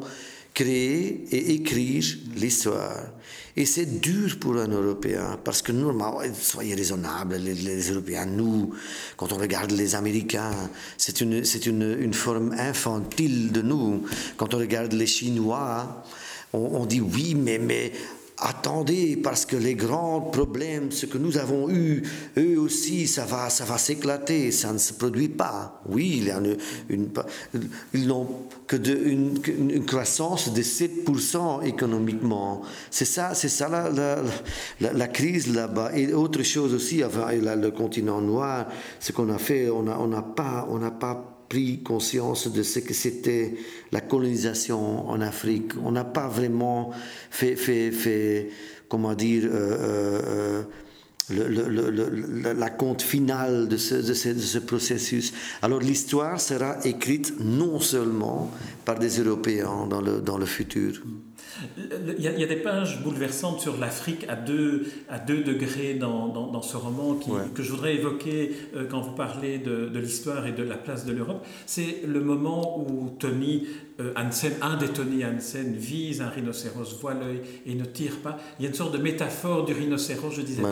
[0.53, 2.03] créer et écrire
[2.35, 3.05] l'histoire.
[3.55, 8.73] Et c'est dur pour un Européen, parce que normalement, soyez raisonnables, les, Européens, nous,
[9.17, 14.03] quand on regarde les Américains, c'est une, une, une, forme infantile de nous.
[14.37, 16.03] Quand on regarde les Chinois,
[16.53, 17.91] on, on dit oui, mais, mais
[18.41, 22.03] attendez, parce que les grands problèmes, ce que nous avons eu,
[22.37, 25.81] eux aussi, ça va, ça va s'éclater, ça ne se produit pas.
[25.87, 26.27] Oui,
[27.93, 28.27] ils n'ont
[28.67, 32.63] que de, une, croissance de 7% économiquement.
[32.89, 34.23] C'est ça, c'est ça la,
[34.79, 35.91] la, crise là-bas.
[35.95, 38.67] Et autre chose aussi, le continent noir,
[38.99, 40.67] ce qu'on a fait, on n'a pas,
[40.99, 43.55] pas pris conscience de ce que c'était
[43.91, 45.73] la colonisation en Afrique.
[45.83, 46.91] On n'a pas vraiment
[47.29, 48.49] fait, fait, fait
[48.87, 50.63] comment dire, euh,
[51.29, 55.33] euh, le, la compte finale de ce, de ce, processus.
[55.61, 58.49] Alors l'histoire sera écrite non seulement
[58.85, 61.03] par des Européens dans le, dans le futur.
[61.77, 66.61] Il y, a, des pages bouleversantes sur l'Afrique à deux, à deux degrés dans, dans,
[66.61, 70.51] ce roman qui, que je voudrais évoquer euh, quand vous parlez de, de l'histoire et
[70.51, 71.45] de la place de l'Europe.
[71.65, 73.67] C'est le moment où Tony
[74.01, 78.37] euh, Hansen, un des Tony Hansen, vise un rhinocéros, voit l'œil et ne tire pas.
[78.59, 80.63] Il y a une sorte de métaphore du rhinocéros, je disais,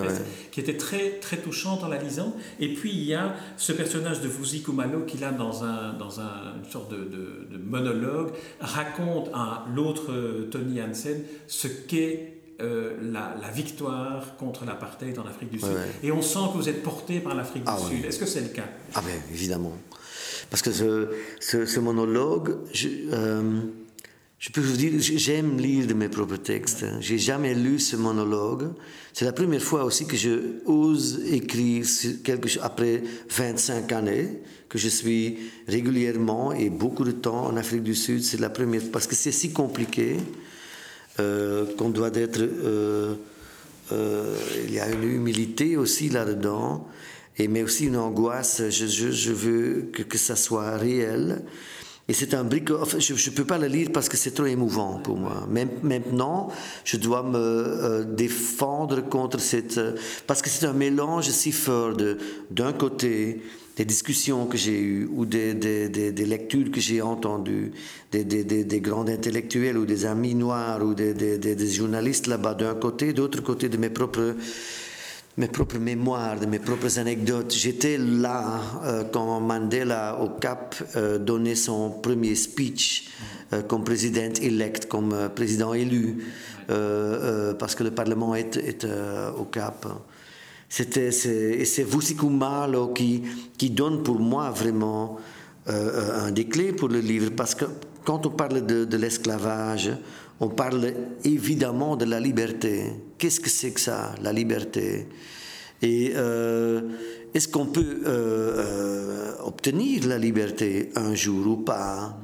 [0.51, 2.35] qui était très, très touchante en la lisant.
[2.59, 6.19] Et puis il y a ce personnage de Vuzi Kumalo qui, là, dans, un, dans
[6.19, 13.37] un, une sorte de, de, monologue, raconte à l'autre Tony Hansen ce qu'est euh, la,
[13.41, 15.69] la, victoire contre l'apartheid en Afrique du Sud.
[16.03, 18.03] Et on sent que vous êtes porté par l'Afrique du ah Sud.
[18.03, 18.67] Est-ce que c'est le cas?
[18.95, 19.77] Ah bien, évidemment.
[20.49, 23.61] Parce que ce, ce, monologue, je, euh,
[24.39, 26.85] je, peux vous dire, j'aime lire de mes propres textes.
[26.99, 28.71] J'ai jamais lu ce monologue.
[29.13, 31.85] C'est la première fois aussi que je ose écrire
[32.25, 37.83] quelque chose après 25 années, que je suis régulièrement et beaucoup de temps en Afrique
[37.83, 38.21] du Sud.
[38.21, 40.17] C'est la première parce que c'est si compliqué
[41.77, 42.41] qu'on doit être.
[43.91, 44.35] Euh,
[44.67, 46.87] il y a une humilité aussi là-dedans
[47.37, 48.61] et, mais aussi une angoisse.
[48.69, 51.41] Je, veux que, ça soit réel.
[52.07, 52.77] Et c'est un brico.
[52.85, 55.47] je ne peux pas le lire parce que c'est trop émouvant pour moi.
[55.49, 56.49] Même maintenant,
[56.83, 59.77] je dois me euh, défendre contre cette.
[59.77, 59.95] Euh,
[60.27, 62.17] parce que c'est un mélange si fort de,
[62.51, 63.41] d'un côté,
[63.79, 67.71] des discussions que j'ai eues ou des, des, des, lectures que j'ai entendues,
[68.11, 73.41] des, des, grands intellectuels ou des amis noirs ou des, journalistes là-bas d'un côté, d'autre
[73.41, 74.35] côté de mes propres
[75.37, 77.53] mes propres mémoires, de mes propres anecdotes.
[77.53, 83.07] J'étais là euh, quand Mandela au Cap euh, donnait son premier speech
[83.53, 86.25] euh, comme président élect, comme président élu,
[86.67, 88.85] parce que le Parlement est, est
[89.39, 89.87] au Cap.
[90.69, 91.85] C'était, c'est, c'est
[92.23, 93.23] Malo qui,
[93.57, 95.17] qui donne pour moi vraiment
[95.67, 97.65] un des clés pour le livre, parce que
[98.05, 99.91] quand on parle de, de l'esclavage,
[100.39, 102.93] on parle évidemment de la liberté.
[103.17, 105.07] Qu'est-ce que c'est que ça, la liberté?
[105.81, 106.81] Et euh,
[107.33, 112.17] est-ce qu'on peut euh, euh, obtenir la liberté un jour ou pas?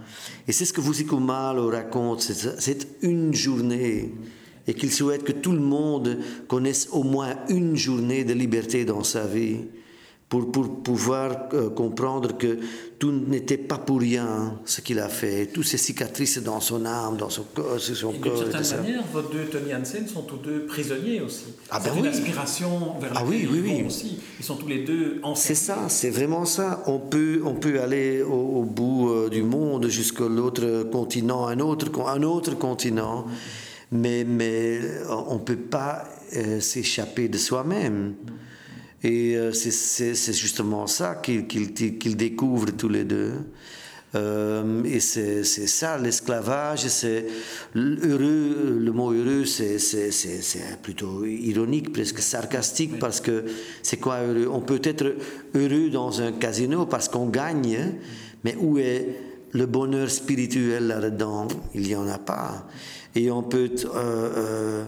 [0.47, 4.13] Et c'est ce que Vusikumalo raconte, c'est une journée.
[4.67, 9.04] Et qu'il souhaite que tout le monde connaisse au moins une journée de liberté dans
[9.04, 9.58] sa vie
[10.28, 12.58] pour, pour pouvoir euh, comprendre que
[12.97, 15.47] tout n'était pas pour rien ce qu'il a fait.
[15.47, 18.43] Toutes ces cicatrices dans son âme, dans son corps, sur son corps.
[18.43, 21.45] D'une certaine manière, vos deux Tony Hansen sont tous deux prisonniers aussi.
[21.69, 23.84] Ah ben c'est une aspiration vers ah oui, oui, oui.
[23.86, 24.17] aussi.
[24.39, 26.84] Ils sont tous les deux C'est ça, c'est vraiment ça.
[26.88, 31.88] On peut, on peut aller au, bout euh, du monde, jusqu'à l'autre continent, un autre,
[32.08, 33.28] un autre continent,
[33.91, 36.03] mais, mais on ne peut pas
[36.35, 38.15] euh, s'échapper de soi-même.
[39.03, 43.33] Et euh, c'est justement ça qu'ils découvrent tous les deux.
[44.15, 46.87] Euh, et c'est ça l'esclavage.
[46.87, 47.25] C'est
[47.75, 48.79] heureux.
[48.79, 49.77] Le mot heureux, c'est
[50.81, 53.45] plutôt ironique, presque sarcastique, parce que
[53.83, 54.49] c'est quoi heureux?
[54.51, 55.15] On peut être
[55.53, 57.95] heureux dans un casino parce qu'on gagne,
[58.43, 59.19] mais où est
[59.51, 61.47] le bonheur spirituel là-dedans?
[61.75, 62.67] Il n'y en a pas.
[63.15, 64.86] Et on peut euh, euh,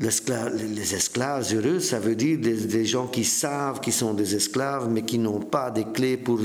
[0.00, 5.02] les esclaves heureux, ça veut dire des, gens qui savent qu'ils sont des esclaves, mais
[5.02, 6.40] qui n'ont pas des clés pour,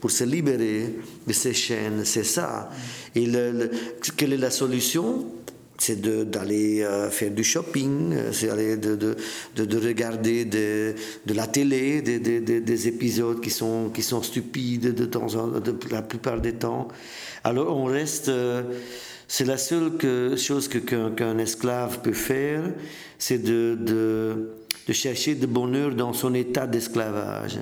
[0.00, 0.94] pour se libérer
[1.26, 2.04] de ces chaînes.
[2.04, 2.70] C'est ça.
[3.14, 3.26] Et
[4.16, 5.26] quelle est la solution?
[5.78, 10.94] C'est d'aller euh, faire du shopping, euh, c'est de, de, de, regarder de,
[11.24, 15.50] de, la télé, des, des, épisodes qui sont, qui sont stupides de temps en,
[15.90, 16.88] la plupart des temps.
[17.44, 18.30] Alors on reste...
[19.32, 19.92] C'est la seule
[20.36, 22.64] chose qu'un esclave peut faire,
[23.16, 27.60] c'est de, de, chercher de bonheur dans son état d'esclavage.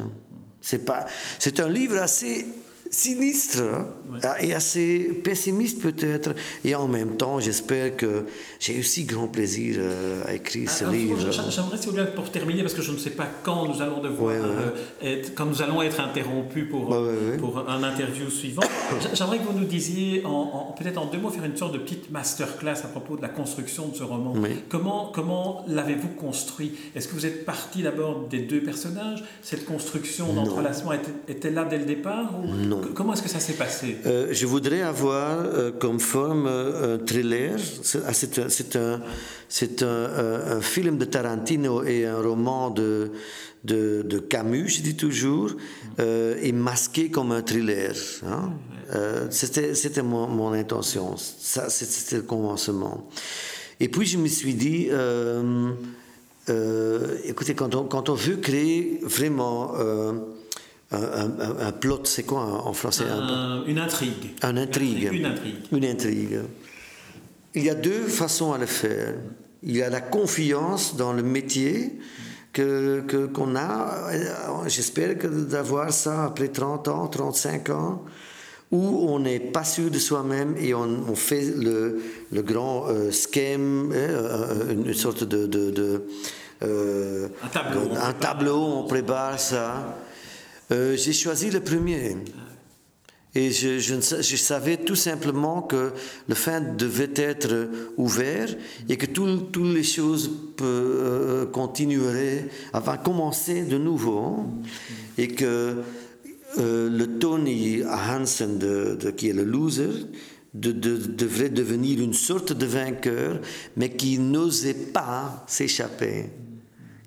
[0.63, 2.47] C'est un livre assez
[2.91, 6.35] sinistre hein, et assez pessimiste peut-être.
[6.65, 8.25] Et en même temps, j'espère que
[8.59, 11.19] j'ai aussi grand plaisir euh, à écrire ce livre.
[11.21, 14.01] J'aimerais, si vous voulez, pour terminer, parce que je ne sais pas quand nous allons
[14.01, 14.71] devoir euh,
[15.03, 16.97] être, quand nous allons être interrompus pour,
[17.39, 18.63] pour un interview suivant,
[19.15, 22.11] j'aimerais que vous nous disiez, en, peut-être en deux mots, faire une sorte de petite
[22.11, 24.35] masterclass à propos de la construction de ce roman.
[24.69, 26.73] Comment, comment l'avez-vous construit?
[26.95, 29.25] Est-ce que vous êtes parti d'abord des deux personnages?
[29.43, 32.47] Cette construction d'entrelacement était, était, là dès le départ ou?
[32.47, 32.78] Non.
[32.95, 33.97] Comment est-ce que ça s'est passé?
[34.07, 37.57] Euh, Je voudrais avoir euh, comme forme euh, un thriller.
[38.07, 38.49] Ah, c'est un,
[39.49, 43.11] c'est un, film de Tarantino et un roman de,
[44.29, 45.53] Camus, je dis toujours,
[45.99, 47.95] et masqué comme un thriller.
[48.27, 48.53] Hein.
[49.31, 51.17] c'était mon, mon, intention.
[51.17, 53.09] C'était le commencement.
[53.81, 54.89] Et puis je me suis dit,
[57.25, 59.73] écoutez, quand on, quand on veut créer vraiment
[60.91, 63.05] un, plot, c'est quoi en français
[63.67, 64.31] Une intrigue.
[64.43, 65.11] Un intrigue.
[65.13, 65.57] Une intrigue.
[65.73, 66.41] Une intrigue.
[67.55, 69.15] Il y a deux façons à le faire.
[69.63, 71.99] Il y a la confiance dans le métier
[72.53, 74.11] que, qu'on a.
[74.67, 78.05] J'espère que d'avoir ça après 30 ans, 35 ans,
[78.71, 82.01] où on n'est pas sûr de soi-même et on, fait le,
[82.33, 85.47] le grand euh, schème, euh, une sorte de.
[85.47, 86.03] de,
[86.63, 87.81] euh, un tableau.
[88.03, 89.97] un tableau, on prépare ça.
[90.71, 92.17] Euh, j'ai choisi le premier.
[93.35, 94.01] Et je,
[94.37, 95.93] savais tout simplement que
[96.29, 98.49] le fin devait être ouvert
[98.89, 100.31] et que toutes les choses
[100.63, 104.47] euh, continueraient, de commencer de nouveau.
[105.19, 105.77] Et que
[106.59, 108.59] euh, le Tony Hansen,
[109.17, 110.07] qui est le loser,
[110.55, 113.41] de, devrait devenir une sorte de vainqueur,
[113.77, 116.31] mais qui n'osait pas s'échapper.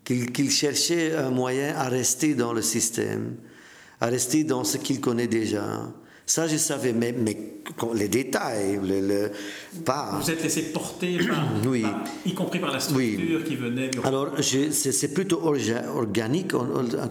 [0.04, 3.36] Qu'il cherchait un moyen à rester dans le système
[4.02, 5.80] à rester dans ce qu'il connaît déjà.
[6.26, 7.36] Ça, je savais, mais, mais
[7.94, 9.32] les détails, le,
[9.86, 10.20] pas.
[10.22, 11.86] Vous êtes laissé porter par, oui.
[12.26, 13.92] y compris par la structure qui venait.
[14.04, 16.54] Alors, c'est plutôt organique,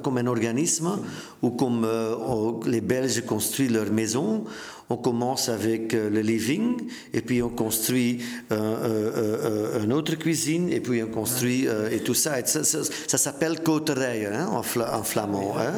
[0.03, 0.99] comme un organisme,
[1.43, 4.45] ou comme euh, les Belges construisent leur maison
[4.91, 6.77] on commence avec euh, le living,
[7.15, 8.19] et puis on construit
[8.51, 12.45] euh, euh, une autre cuisine, et puis on construit et tout ça.
[12.45, 15.55] ça, ça, s'appelle coterij hein, en, en, flamand.
[15.59, 15.73] Hein.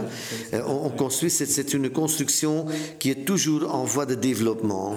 [0.66, 2.64] On, construit, c'est une construction
[2.99, 4.96] qui est toujours en voie de développement.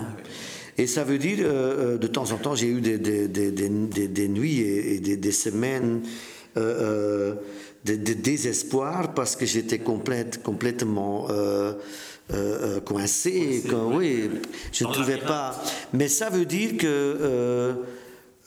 [0.78, 3.52] Et ça veut dire, de temps en temps, j'ai eu des, des, des,
[4.08, 6.02] des, nuits et, des, semaines
[6.56, 7.38] de,
[7.86, 11.74] désespoir parce que j'étais complète, complètement euh,
[12.34, 13.62] euh, coincé,
[13.92, 14.32] oui,
[14.72, 15.62] je ne trouvais pas.
[15.94, 17.74] Mais ça veut dire que euh,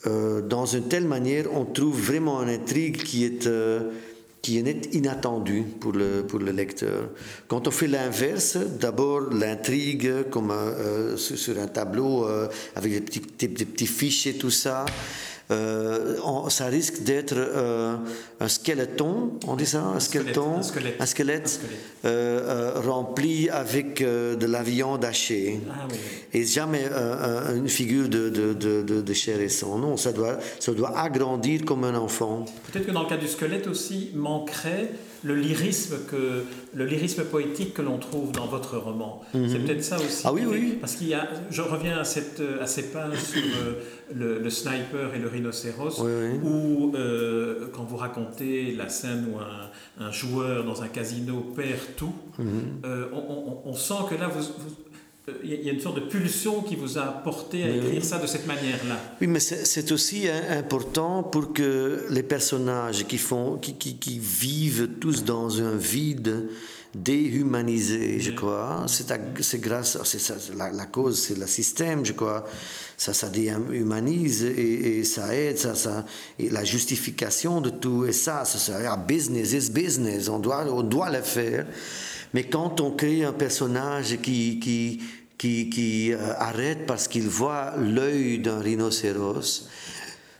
[0.05, 3.47] euh, dans une telle manière, on trouve vraiment une intrigue qui est
[4.41, 7.09] qui est inattendue pour le, pour le lecteur.
[7.47, 10.53] Quand on fait l'inverse, d'abord l'intrigue comme
[11.17, 12.25] sur, un tableau
[12.75, 17.95] avec des petits, des petits fiches et tout ça, euh, ça risque d'être euh,
[18.39, 20.59] un skeleton, on dit ça, un skeleton,
[20.99, 21.59] un squelette,
[22.05, 25.59] euh, rempli avec de la viande hachée.
[25.69, 25.87] Ah
[26.33, 26.85] et jamais
[27.55, 29.79] une figure de, de, de, de, chair et sang.
[29.79, 32.45] Non, ça doit, ça doit agrandir comme un enfant.
[32.71, 34.91] Peut-être que dans le cas du squelette aussi manquerait
[35.23, 39.21] le lyrisme, que, le lyrisme poétique que l'on trouve dans votre roman.
[39.33, 39.49] Mhm.
[39.49, 40.23] C'est peut-être ça aussi.
[40.25, 40.77] Ah oui, oui.
[40.79, 43.41] Parce qu'il y a, je reviens à, cette, à ces pages sur
[44.13, 46.01] le, le, sniper et le rhinocéros,
[46.43, 51.79] où euh, quand vous racontez la scène où un, un joueur dans un casino perd
[51.97, 52.81] tout, mhm.
[52.85, 54.43] euh, on, on, sent que là, vous,
[55.43, 58.27] il y a une sorte de pulsion qui vous a porté à écrire ça de
[58.27, 58.99] cette manière-là.
[59.21, 64.89] Oui, mais c'est aussi important pour que les personnages qui, font, qui, qui, qui vivent
[64.99, 66.47] tous dans un vide
[66.95, 72.45] déhumanisé, je crois, c'est grâce, c'est la, la, cause, c'est le système, je crois,
[72.97, 76.05] ça, ça déhumanise et, et ça aide, ça, ça,
[76.39, 80.81] et la justification de tout, et ça, ça, ah, business is business, on doit, on
[80.81, 81.67] doit le faire.
[82.33, 85.01] Mais quand on crée un personnage qui, qui,
[85.39, 89.67] qui, qui euh, arrête parce qu'il voit l'œil d'un rhinocéros.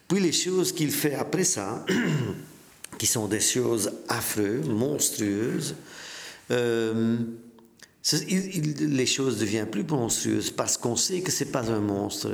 [0.07, 1.85] Puis les choses qu'il fait après ça,
[2.99, 5.75] qui sont des choses affreuses, monstrueuses,
[6.51, 7.17] euh,
[8.81, 12.29] les choses deviennent plus monstrueuses parce qu'on sait que c'est pas un monstre.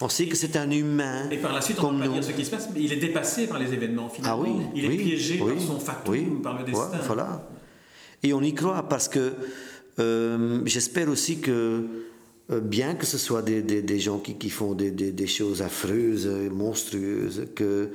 [0.00, 1.28] On sait que c'est un humain.
[1.30, 2.92] Et par la suite, on ne peut pas dire ce qui se passe, mais il
[2.92, 4.44] est dépassé par les événements, finalement.
[4.46, 6.90] Ah oui, il est piégé par son fatum, par le destin.
[7.06, 7.48] voilà.
[8.22, 9.34] Et on y croit parce que
[9.98, 11.84] euh, j'espère aussi que,
[12.50, 16.28] euh, bien que ce soit des, des, gens qui, qui font des, des, choses affreuses,
[16.50, 17.90] monstrueuses, que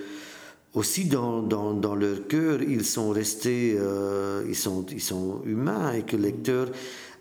[0.73, 5.93] aussi dans, dans, dans leur cœur, ils sont restés, euh, ils, sont, ils sont humains
[5.93, 6.69] et que le lecteur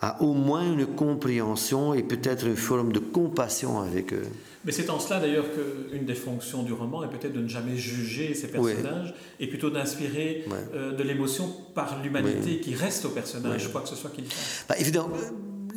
[0.02, 4.26] a au moins une compréhension et peut-être une forme de compassion avec eux.
[4.64, 7.76] Mais c'est en cela d'ailleurs qu'une des fonctions du roman est peut-être de ne jamais
[7.76, 10.44] juger ces personnages et plutôt d'inspirer
[10.74, 14.64] euh, de l'émotion par l'humanité qui reste au personnage, quoi que ce soit qu'il fasse.
[14.68, 15.10] Bah, évidemment,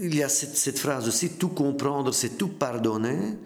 [0.01, 3.37] il y a cette, cette, phrase aussi, tout comprendre, c'est tout pardonner,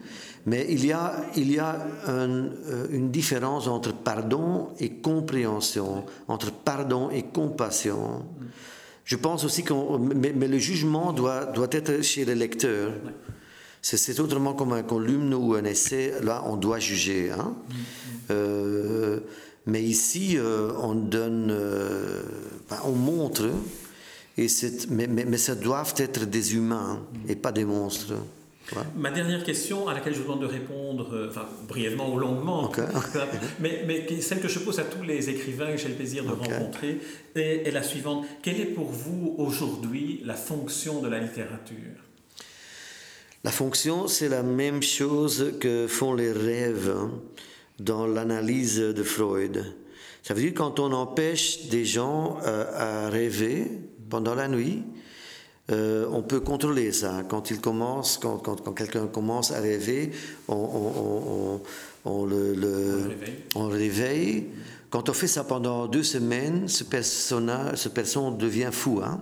[0.46, 6.04] mais il y a, il y a un, euh, une différence entre pardon et compréhension,
[6.26, 8.24] entre pardon et compassion.
[9.08, 9.72] Je pense aussi que...
[10.14, 12.92] Mais, mais, le jugement doit, doit être chez le lecteur.
[13.80, 16.12] C'est autrement comme un columne ou un essai.
[16.22, 17.30] Là, on doit juger.
[17.30, 17.54] Hein?
[18.30, 19.20] Euh,
[19.64, 22.20] mais ici, euh, on donne, euh,
[22.68, 23.48] ben, on montre,
[24.36, 24.46] et
[24.90, 28.12] mais, mais, mais, ça doivent être des humains et pas des monstres.
[28.96, 32.70] Ma dernière question, à laquelle je vous demande de répondre, enfin, brièvement ou longuement,
[33.60, 36.30] mais, mais, celle que je pose à tous les écrivains que j'ai le plaisir de
[36.30, 37.00] rencontrer,
[37.34, 38.26] est, est la suivante.
[38.42, 41.76] Quelle est pour vous aujourd'hui la fonction de la littérature?
[43.44, 47.12] La fonction, c'est la même chose que font les rêves hein,
[47.78, 49.64] dans l'analyse de Freud.
[50.22, 53.70] Ça veut dire quand on empêche des gens euh, à rêver
[54.10, 54.82] pendant la nuit,
[55.70, 57.22] euh, on peut contrôler ça.
[57.28, 58.38] Quand il commence, quand,
[58.74, 60.12] quelqu'un commence à rêver,
[60.48, 61.60] on,
[62.06, 63.10] le,
[63.54, 64.46] on réveille.
[64.90, 69.00] Quand on fait ça pendant deux semaines, ce personnage, ce personne devient fou.
[69.04, 69.20] Hein?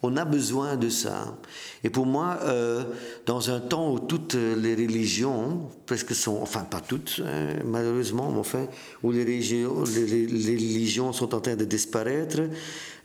[0.00, 1.36] On a besoin de ça.
[1.82, 2.84] Et pour moi, euh,
[3.26, 8.38] dans un temps où toutes les religions, presque sont, enfin pas toutes, hein, malheureusement, mais
[8.38, 8.68] enfin,
[9.02, 12.40] où les religions, les, religions, sont en train de disparaître,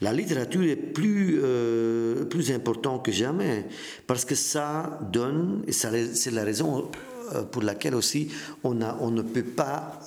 [0.02, 3.66] la littérature est plus, euh, plus importante que jamais.
[4.06, 6.92] Parce que ça donne, et c'est la raison
[7.52, 8.30] pour laquelle aussi
[8.64, 10.00] on, ne peut pas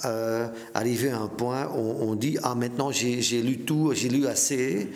[0.75, 4.89] arriver à un point où on dit Ah, maintenant j'ai lu tout, j'ai lu assez.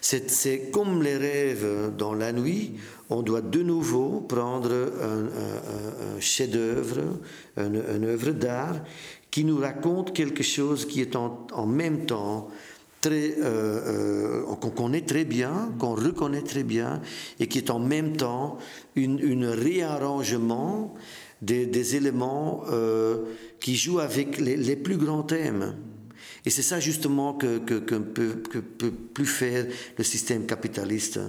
[0.00, 2.72] C'est comme les rêves dans la nuit,
[3.08, 7.18] on doit de nouveau prendre un, chef-d'œuvre,
[7.56, 8.76] une, œuvre d'art
[9.32, 12.48] qui nous raconte quelque chose qui est en, même temps
[13.00, 17.00] très euh, euh, qu'on connaît très bien, qu'on reconnaît très bien,
[17.40, 18.58] et qui est en même temps
[18.94, 20.94] une, réarrangement
[21.42, 23.18] des, éléments euh,
[23.60, 25.74] qui jouent avec les plus grands thèmes.
[26.44, 29.66] Et c'est ça justement que, que, peut, plus faire
[29.96, 31.20] le système capitaliste.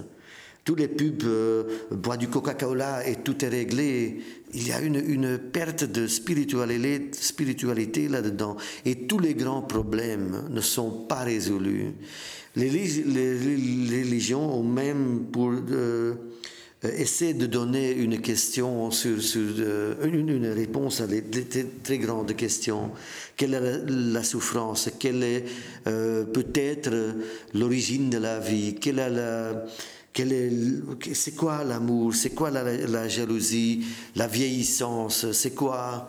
[0.64, 4.20] Tous les pubs euh, boivent du Coca-Cola et tout est réglé.
[4.54, 8.56] Il y a une, une perte de spiritualité, spiritualité là-dedans.
[8.86, 11.92] Et tous les grands problèmes ne sont pas résolus.
[12.56, 15.52] Les, les, religions ont même pour...
[15.70, 16.14] Euh,
[16.88, 21.22] essaie de donner une question sur, sur euh, une, réponse à des
[21.82, 22.90] très grandes questions.
[23.36, 24.90] Quelle est la, souffrance?
[24.98, 25.44] Quelle est
[25.86, 26.90] euh, peut-être
[27.54, 28.74] l'origine de la vie?
[28.74, 29.64] Quelle est la
[31.12, 32.14] c'est quoi l'amour?
[32.14, 33.84] C'est quoi la, la, jalousie?
[34.14, 35.32] La vieillissance?
[35.32, 36.08] C'est quoi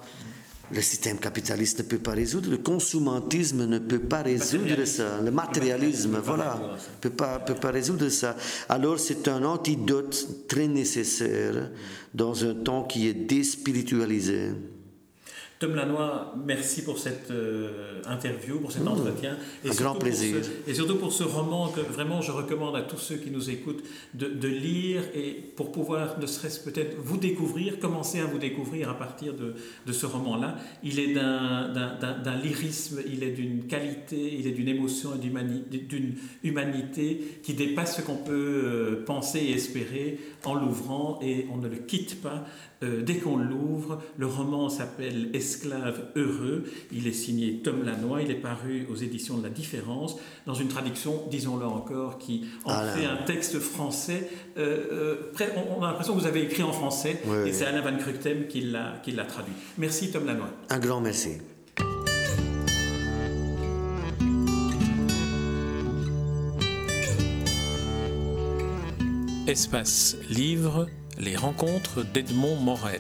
[0.72, 5.32] le système capitaliste ne peut pas résoudre, le consumatisme ne peut pas résoudre ça, le
[5.32, 8.36] matérialisme, voilà, ne peut pas, peut pas résoudre ça.
[8.70, 11.72] Alors c'est un antidote très nécessaire
[12.13, 14.51] dans un temps qui est déspiritualisé.
[15.58, 18.88] Tom Lanois, merci pour cette euh, interview, pour cet mmh.
[18.89, 19.38] entretien.
[19.64, 20.36] Et un grand plaisir.
[20.68, 23.84] et surtout pour ce roman que vraiment je recommande à tous ceux qui nous écoutent
[24.16, 28.89] de, de lire et pour pouvoir ne serait-ce peut-être vous découvrir, commencer à vous découvrir
[28.89, 30.58] à partir de, de ce roman-là.
[30.84, 37.39] Il est d'un lyrisme, il est d'une qualité, il est d'une émotion et d'une humanité
[37.43, 38.34] qui dépasse ce qu'on peut
[38.66, 42.43] euh, penser et espérer en l'ouvrant et on ne le quitte pas
[42.84, 46.64] euh, dès qu'on l'ouvre, le roman s'appelle Esclave heureux.
[46.91, 48.24] Il est signé Tom Lanois.
[48.24, 50.18] Il est paru aux éditions de La Différence,
[50.48, 54.28] dans une traduction, disons-le encore, qui en ah fait un texte français.
[54.58, 57.96] Euh, euh, on, a l'impression que vous avez écrit en français, et c'est Alain Van
[57.98, 59.54] Kruchtem qui l'a traduit.
[59.78, 60.50] Merci Tom Lanois.
[60.70, 61.38] Un grand merci.
[69.48, 70.88] Espace Livre
[71.18, 72.98] les rencontres d'Edmond Morel.